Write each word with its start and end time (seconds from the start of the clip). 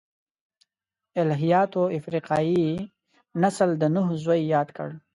الهیاتو 1.21 1.81
افریقايي 1.97 2.63
نسل 3.41 3.69
د 3.81 3.83
نوح 3.95 4.07
زوی 4.23 4.41
یاد 4.53 4.67
کړ. 4.77 4.89